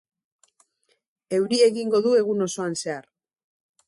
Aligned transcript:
Euria 1.39 1.67
egingo 1.73 2.01
du 2.07 2.15
egun 2.21 2.41
osoan 2.47 2.77
zehar. 2.81 3.07